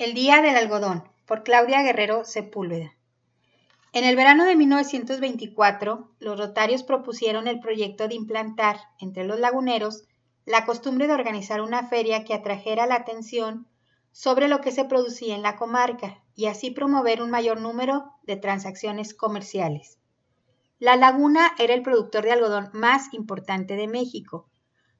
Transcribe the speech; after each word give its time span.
El 0.00 0.14
Día 0.14 0.40
del 0.40 0.56
Algodón, 0.56 1.04
por 1.26 1.42
Claudia 1.42 1.82
Guerrero 1.82 2.24
Sepúlveda. 2.24 2.96
En 3.92 4.04
el 4.04 4.16
verano 4.16 4.46
de 4.46 4.56
1924, 4.56 6.10
los 6.20 6.38
rotarios 6.38 6.82
propusieron 6.82 7.46
el 7.46 7.60
proyecto 7.60 8.08
de 8.08 8.14
implantar 8.14 8.78
entre 8.98 9.24
los 9.24 9.38
laguneros 9.38 10.04
la 10.46 10.64
costumbre 10.64 11.06
de 11.06 11.12
organizar 11.12 11.60
una 11.60 11.86
feria 11.86 12.24
que 12.24 12.32
atrajera 12.32 12.86
la 12.86 12.94
atención 12.94 13.68
sobre 14.10 14.48
lo 14.48 14.62
que 14.62 14.72
se 14.72 14.86
producía 14.86 15.34
en 15.34 15.42
la 15.42 15.56
comarca 15.56 16.24
y 16.34 16.46
así 16.46 16.70
promover 16.70 17.20
un 17.20 17.28
mayor 17.28 17.60
número 17.60 18.10
de 18.22 18.36
transacciones 18.36 19.12
comerciales. 19.12 19.98
La 20.78 20.96
laguna 20.96 21.52
era 21.58 21.74
el 21.74 21.82
productor 21.82 22.24
de 22.24 22.32
algodón 22.32 22.70
más 22.72 23.12
importante 23.12 23.76
de 23.76 23.86
México, 23.86 24.48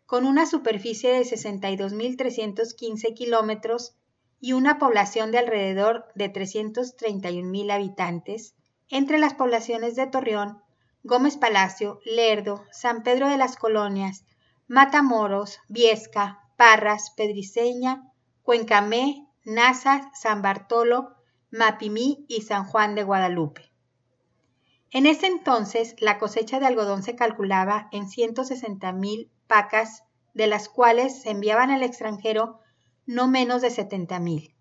con 0.04 0.26
una 0.26 0.44
superficie 0.44 1.10
de 1.10 1.22
62.315 1.22 3.14
kilómetros 3.14 3.96
y 4.40 4.54
una 4.54 4.78
población 4.78 5.30
de 5.30 5.38
alrededor 5.38 6.06
de 6.14 6.32
331.000 6.32 7.72
habitantes, 7.72 8.54
entre 8.88 9.18
las 9.18 9.34
poblaciones 9.34 9.94
de 9.96 10.06
Torreón, 10.06 10.62
Gómez 11.02 11.36
Palacio, 11.36 12.00
Lerdo, 12.04 12.64
San 12.72 13.02
Pedro 13.02 13.28
de 13.28 13.36
las 13.36 13.56
Colonias, 13.56 14.24
Matamoros, 14.66 15.60
Viesca, 15.68 16.40
Parras, 16.56 17.12
Pedriceña, 17.16 18.10
Cuencamé, 18.42 19.26
Nazas, 19.44 20.06
San 20.14 20.42
Bartolo, 20.42 21.16
Mapimí 21.50 22.24
y 22.28 22.42
San 22.42 22.64
Juan 22.64 22.94
de 22.94 23.02
Guadalupe. 23.02 23.70
En 24.90 25.06
ese 25.06 25.26
entonces, 25.26 25.94
la 26.00 26.18
cosecha 26.18 26.60
de 26.60 26.66
algodón 26.66 27.02
se 27.02 27.14
calculaba 27.14 27.88
en 27.92 28.06
160.000 28.06 29.30
pacas, 29.46 30.04
de 30.34 30.46
las 30.46 30.68
cuales 30.68 31.22
se 31.22 31.30
enviaban 31.30 31.70
al 31.70 31.82
extranjero 31.82 32.60
no 33.10 33.26
menos 33.26 33.60
de 33.60 33.70
70.000. 33.70 34.54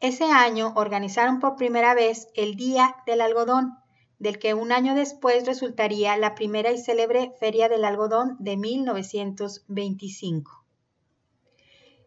Ese 0.00 0.24
año 0.24 0.72
organizaron 0.74 1.38
por 1.38 1.56
primera 1.56 1.92
vez 1.92 2.28
el 2.34 2.56
Día 2.56 2.96
del 3.04 3.20
Algodón, 3.20 3.74
del 4.18 4.38
que 4.38 4.54
un 4.54 4.72
año 4.72 4.94
después 4.94 5.44
resultaría 5.44 6.16
la 6.16 6.34
primera 6.34 6.72
y 6.72 6.78
célebre 6.78 7.34
Feria 7.38 7.68
del 7.68 7.84
Algodón 7.84 8.36
de 8.38 8.56
1925. 8.56 10.64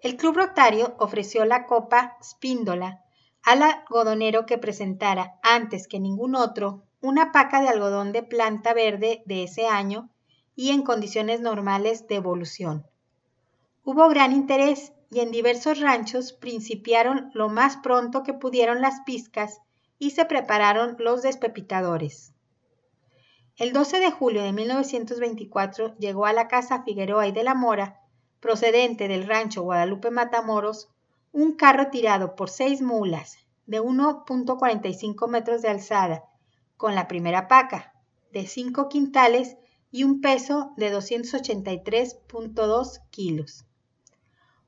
El 0.02 0.18
Club 0.18 0.36
Rotario 0.36 0.96
ofreció 0.98 1.46
la 1.46 1.68
Copa 1.68 2.18
Spíndola 2.24 3.04
al 3.44 3.62
algodonero 3.62 4.48
que 4.48 4.58
presentara, 4.58 5.40
antes 5.44 5.88
que 5.88 6.00
ningún 6.00 6.34
otro, 6.34 6.88
una 7.02 7.32
paca 7.32 7.62
de 7.62 7.70
algodón 7.70 8.14
de 8.14 8.24
planta 8.24 8.74
verde 8.74 9.22
de 9.28 9.44
ese 9.44 9.68
año 9.68 10.10
y 10.56 10.72
en 10.72 10.82
condiciones 10.82 11.40
normales 11.40 12.08
de 12.08 12.16
evolución. 12.16 12.88
Hubo 13.84 14.10
gran 14.10 14.32
interés 14.32 14.94
y 15.12 15.20
en 15.20 15.30
diversos 15.30 15.80
ranchos 15.80 16.32
principiaron 16.32 17.30
lo 17.34 17.50
más 17.50 17.78
pronto 17.78 18.24
que 18.24 18.34
pudieron 18.34 18.82
las 18.82 19.02
pizcas 19.02 19.60
y 20.00 20.12
se 20.12 20.24
prepararon 20.26 20.96
los 21.00 21.22
despepitadores. 21.22 22.34
El 23.58 23.74
12 23.74 24.00
de 24.00 24.10
julio 24.10 24.42
de 24.42 24.54
1924 24.54 25.98
llegó 25.98 26.26
a 26.26 26.34
la 26.34 26.48
casa 26.48 26.84
Figueroa 26.84 27.28
y 27.28 27.34
de 27.34 27.44
la 27.44 27.54
Mora, 27.54 28.00
procedente 28.40 29.10
del 29.10 29.28
rancho 29.28 29.64
Guadalupe 29.64 30.12
Matamoros, 30.12 30.88
un 31.34 31.58
carro 31.58 31.90
tirado 31.92 32.36
por 32.36 32.50
seis 32.50 32.82
mulas 32.82 33.38
de 33.66 33.82
1.45 33.82 35.28
metros 35.28 35.62
de 35.62 35.70
alzada, 35.70 36.24
con 36.78 36.96
la 36.96 37.08
primera 37.08 37.50
paca, 37.50 37.94
de 38.32 38.48
5 38.48 38.88
quintales 38.88 39.58
y 39.92 40.06
un 40.06 40.22
peso 40.22 40.72
de 40.78 40.92
283.2 40.92 43.02
kilos. 43.12 43.66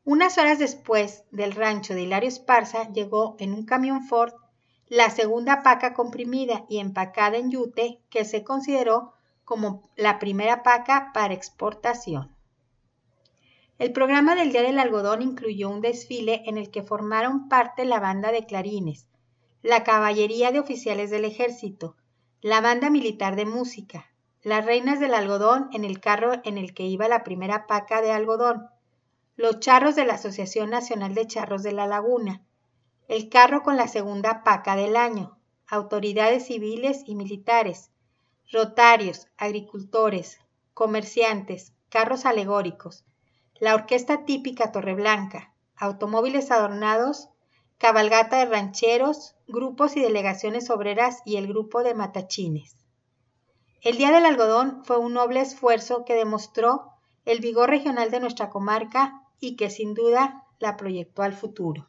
Unas 0.06 0.38
horas 0.38 0.59
después 0.59 1.23
del 1.32 1.54
rancho 1.54 1.94
de 1.94 2.02
Hilario 2.02 2.28
Esparza 2.28 2.92
llegó 2.92 3.38
en 3.40 3.54
un 3.54 3.66
camión 3.66 4.04
Ford 4.04 4.34
la 4.88 5.09
segunda 5.09 5.64
paca 5.64 5.94
comprimida 5.94 6.66
y 6.68 6.80
empacada 6.80 7.38
en 7.38 7.52
yute 7.52 8.02
que 8.09 8.26
se 8.26 8.44
consideró 8.44 9.14
como 9.46 9.90
la 9.96 10.19
primera 10.19 10.62
paca 10.62 11.12
para 11.13 11.34
exportación. 11.34 12.36
El 13.80 13.94
programa 13.94 14.36
del 14.36 14.52
Día 14.52 14.62
del 14.62 14.78
Algodón 14.78 15.22
incluyó 15.22 15.69
un 15.69 15.81
desfile 15.81 16.44
en 16.46 16.58
el 16.58 16.69
que 16.69 16.84
formaron 16.84 17.47
parte 17.47 17.86
la 17.86 18.00
banda 18.00 18.31
de 18.31 18.46
clarines, 18.46 19.08
la 19.62 19.84
caballería 19.84 20.52
de 20.52 20.59
oficiales 20.59 21.12
del 21.12 21.24
ejército, 21.24 21.96
la 22.42 22.59
banda 22.59 22.90
militar 22.90 23.38
de 23.38 23.46
música, 23.46 24.12
las 24.42 24.66
reinas 24.66 25.00
del 25.00 25.13
algodón 25.13 25.69
en 25.72 25.86
el 25.86 26.02
carro 26.02 26.34
en 26.44 26.58
el 26.58 26.74
que 26.74 26.84
iba 26.84 27.08
la 27.08 27.24
primera 27.24 27.68
paca 27.68 28.02
de 28.02 28.12
algodón, 28.12 28.68
los 29.35 29.59
charros 29.59 29.95
de 29.95 30.05
la 30.05 30.13
Asociación 30.13 30.69
Nacional 30.69 31.16
de 31.16 31.25
Charros 31.25 31.63
de 31.63 31.71
la 31.71 31.88
Laguna, 31.88 32.44
el 33.07 33.29
carro 33.29 33.63
con 33.63 33.77
la 33.77 33.88
segunda 33.88 34.44
paca 34.44 34.75
del 34.75 34.95
año, 34.95 35.39
autoridades 35.67 36.45
civiles 36.45 37.01
y 37.07 37.16
militares, 37.16 37.89
rotarios, 38.51 39.27
agricultores, 39.38 40.39
comerciantes, 40.75 41.73
carros 41.89 42.27
alegóricos, 42.27 43.05
la 43.59 43.73
orquesta 43.73 44.23
típica 44.25 44.71
Torreblanca, 44.71 45.51
automóviles 45.75 46.51
adornados, 46.51 47.29
cabalgata 47.79 48.38
de 48.38 48.45
rancheros, 48.45 49.35
grupos 49.47 49.97
y 49.97 50.01
delegaciones 50.01 50.69
obreras 50.69 51.21
y 51.25 51.38
el 51.38 51.47
grupo 51.47 51.81
de 51.81 51.95
matachines. 51.95 52.77
El 53.81 53.97
Día 53.97 54.11
del 54.11 54.25
Algodón 54.25 54.85
fue 54.85 54.97
un 54.97 55.13
noble 55.13 55.41
esfuerzo 55.41 56.05
que 56.05 56.13
demostró 56.13 56.93
el 57.25 57.39
vigor 57.39 57.69
regional 57.69 58.11
de 58.11 58.19
nuestra 58.19 58.50
comarca 58.50 59.22
y 59.39 59.56
que 59.56 59.69
sin 59.69 59.94
duda 59.94 60.44
la 60.59 60.78
proyectó 60.78 61.23
al 61.23 61.34
futuro. 61.34 61.88